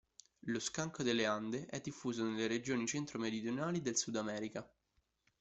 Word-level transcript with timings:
Lo 0.45 0.57
skunk 0.57 1.03
delle 1.03 1.27
Ande 1.27 1.67
è 1.67 1.79
diffuso 1.79 2.23
nelle 2.23 2.47
regioni 2.47 2.87
centro-meridionali 2.87 3.83
del 3.83 3.95
Sudamerica. 3.95 4.67